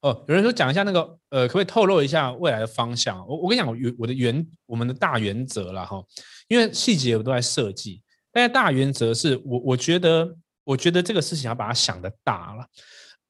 [0.00, 3.18] 哦，有人说讲一下那个，呃，可不可以透露一下未来的方向？
[3.26, 6.00] 我我跟你讲，我我的原我们的大原则啦哈，
[6.46, 8.00] 因为细节我都在设计，
[8.32, 12.64] 但是大原则是我我觉得我觉得这个事情要把它想得大了。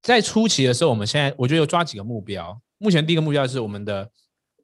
[0.00, 2.58] 在初期的时候，我们现在我觉得有抓几个目标。
[2.78, 4.10] 目前第一个目标是我们的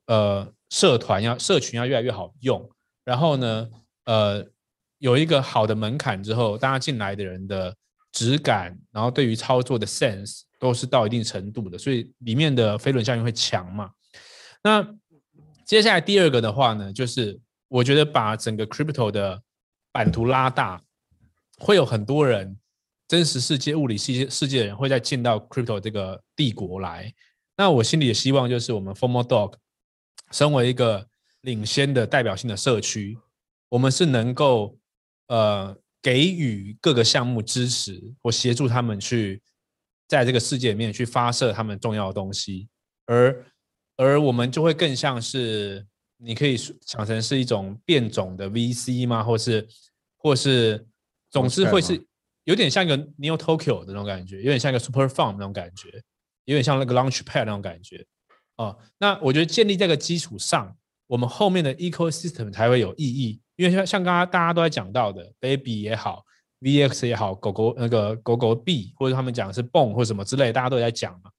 [0.06, 2.68] 呃社团要社群要越来越好用，
[3.04, 3.68] 然后呢，
[4.04, 4.46] 呃，
[4.98, 7.74] 有一个好的门槛之后，大家进来的人的
[8.12, 10.42] 质感，然后对于操作的 sense。
[10.60, 13.90] 都是到一定程度的，所以里面的飞轮效应会强嘛。
[14.62, 14.86] 那
[15.64, 19.42] 接下来第二个的话呢，就是我觉得把整个 crypto 的
[19.90, 20.78] 版图拉大，
[21.56, 22.58] 会有很多人，
[23.08, 27.10] 真实世界、物理世界世界的人会再进到 crypto 这个帝国来。
[27.56, 29.54] 那我心里的希望就是，我们 Formal Dog，
[30.30, 31.08] 身为一个
[31.40, 33.18] 领先的代表性的社区，
[33.70, 34.76] 我们是能够
[35.28, 39.42] 呃给予各个项目支持或协助他们去。
[40.08, 42.68] 在这个世界里面去发射他们重要的东西，
[43.06, 43.46] 而
[43.94, 49.22] 而我们就会更像是你可以想成是一种变种的 VC 吗？
[49.22, 49.68] 或是
[50.16, 50.84] 或是
[51.30, 52.04] 总之会是
[52.42, 56.02] 有点像一个 Neo Tokyo 的那种感觉，有点像一个 Super Fund 那种感觉，
[56.46, 58.04] 有点像那个 Launchpad 那种感觉
[58.56, 58.76] 哦。
[58.98, 60.76] 那我觉得建立这个基础上，
[61.10, 66.24] 我们后面的 Ecosystem 才会有意义，因为像像刚刚大家都在讲到的 Baby 也好。
[66.60, 71.30] VX 也好，狗狗那个狗狗币，或者他们讲的是泵或什么之类，大家都在讲嘛。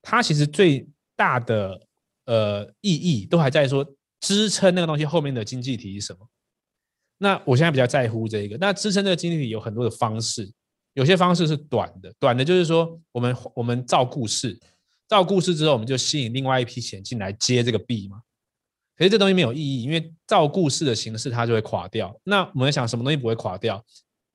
[0.00, 1.78] 它其实最大的
[2.24, 3.86] 呃意义都还在说
[4.20, 6.26] 支撑那个东西后面的经济体是什么。
[7.18, 8.56] 那我现在比较在乎这一个。
[8.56, 10.50] 那支撑这个经济体有很多的方式，
[10.94, 14.58] 有些方式是短的，短的就是说我们我们造故事，
[15.06, 18.22] 造故事之后我们就吸引另外一批钱进来接这个币嘛。
[18.96, 22.14] 可是这东西没有意义，因为造故事的形式它就会垮掉。
[22.24, 23.84] 那我们在想什么东西不会垮掉？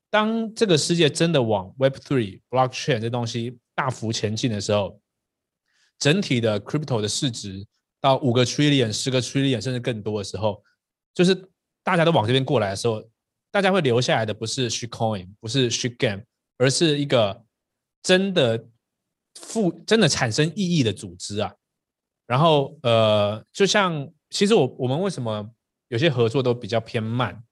[0.10, 5.00] 当这个世界真的往 Web3、Blockchain 这东西大幅前进的时候，
[6.00, 7.66] 整体的 Crypto 的市值
[8.00, 10.64] 到五个 Trillion、十个 Trillion 甚至更多的时候，
[11.14, 11.36] 就是
[11.84, 13.04] 大家都往这边过来的时候，
[13.52, 16.24] 大家会留下来的不是 s h i c o i n 不是 Shitgame，
[16.58, 17.44] 而是一个
[18.02, 18.66] 真的
[19.36, 21.54] 富、真的产生意义的组织啊。
[22.26, 25.50] 然后呃，就像其实我我们为什么
[25.88, 27.44] 有些合作都比较偏慢？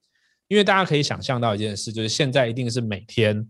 [0.48, 3.50] 因为大家可以想象到一件事，就是现在一定是每天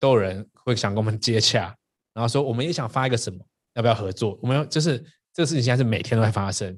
[0.00, 1.74] 都有人会想跟我们接洽，
[2.12, 3.38] 然后说我们也想发一个什么，
[3.74, 4.36] 要不要合作？
[4.42, 4.98] 我们就是
[5.32, 6.76] 这个事情现在是每天都在发生，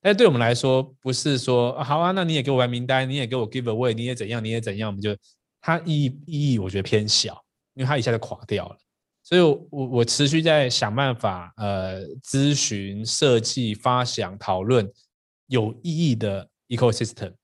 [0.00, 5.14] 但是对我们来说，不是说、啊、好啊，那你也给我玩名单，你也给我 give away，你也怎样，你也怎样，我们就
[5.60, 7.38] 它意义意义我觉得偏小，
[7.74, 8.76] 因为它一下就垮掉了。
[9.30, 14.92] 所以我我持续在想办法，呃，咨询、设计、发想、讨论
[15.46, 17.34] 有意义的 ecosystem。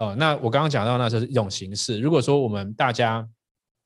[0.00, 2.00] 哦，那我刚刚讲到那是一种形式。
[2.00, 3.28] 如果说我们大家，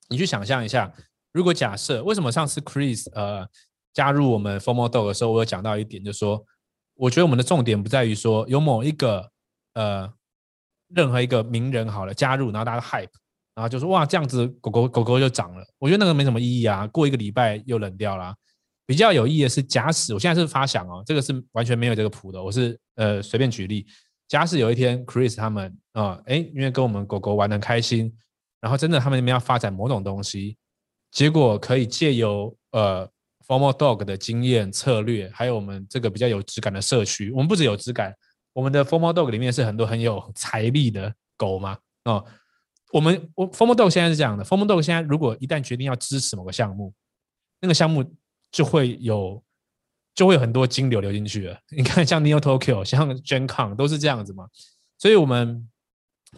[0.09, 0.91] 你去想象一下，
[1.33, 3.47] 如果假设为什么上次 Chris 呃
[3.93, 6.43] 加入我们 FOMO Dog 的时候，我有讲到一点，就是说，
[6.95, 9.31] 我觉得我们的重点不在于说有某一个
[9.75, 10.11] 呃
[10.89, 13.11] 任何一个名人好了加入，然后大家都 hype，
[13.55, 15.65] 然后就说哇这样子狗狗狗狗就涨了。
[15.79, 18.35] 我觉得那个没什么意义啊，过一个礼拜又冷掉了。
[18.85, 23.87] 比较有意义的是，假使我现在是发想哦，这个是完全没有这个谱的，我是呃随便举例。
[24.29, 28.13] 假使有一天，Chris 他们啊，哎，因为跟我们狗狗玩得开心，
[28.61, 30.57] 然后真的他们那边要发展某种东西，
[31.11, 33.09] 结果可以借由呃
[33.47, 38.15] Formal Dog 的经验策略，还有我们这个比较有质感的社区，我们不只有质感，
[38.53, 42.25] 我们的 Formal Dog 里面是很多很有 财力的狗嘛，哦，
[42.93, 46.95] 我们我 FormoDog 现在是这样的，FormoDog 现在如果一旦决定要支持某个项目，
[47.61, 48.05] 那个项目
[48.51, 49.43] 就会有。
[50.15, 51.59] 就会有很多金流流进去了。
[51.75, 54.47] 你看，像 Neo Tokyo、像 GenCon 都是这样子嘛。
[54.99, 55.67] 所以我们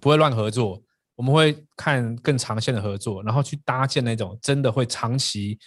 [0.00, 0.80] 不会乱合作，
[1.16, 5.58] 我们会看更长线的合作，然后去搭建那种真的会长期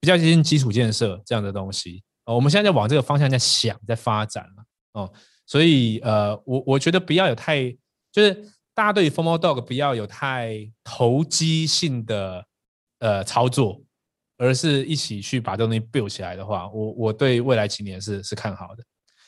[0.00, 2.02] 比较接近基础建设这样的东西。
[2.24, 4.64] 哦，我们现在在往这个方向在想，在发展了。
[4.94, 5.12] 哦，
[5.44, 7.70] 所以呃，我我觉得不要有太，
[8.10, 8.42] 就是
[8.74, 12.44] 大家对于 FOMO Dog 不要有太投机性的
[12.98, 13.82] 呃操作。
[14.36, 18.82] 而是一起去把这东西 build 起来的话，我我对未来几年是是看好的。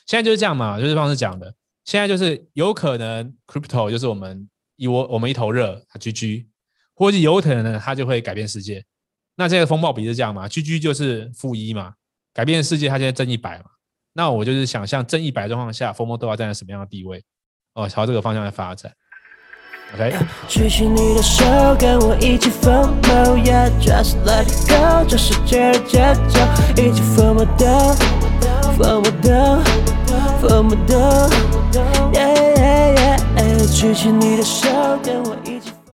[0.05, 1.51] 现在就是这样嘛，就是方式讲的。
[1.85, 6.47] 现在就是有可能 crypto 就是我们一窝我们一头热，它 GG，
[6.93, 8.83] 或者有可能呢，它就会改变世界。
[9.37, 11.93] 那这个风暴比是这样嘛，GG 就是负一嘛，
[12.33, 13.65] 改变世界它现在正一百嘛。
[14.11, 17.23] 那我就是想象正一百状况下，FOMO 都要站在什么样的地位？
[17.75, 18.93] 哦，朝这个方向来发展。
[19.93, 20.13] OK，
[20.47, 21.45] 举起你的手，
[21.79, 26.39] 跟我一起 FOMO yeah，just let it go，这世界的节奏，
[26.75, 34.67] 一起 FOMO do，FOMO do，FOMO do，yeah yeah yeah，举起你的手，
[35.01, 35.76] 跟我一起。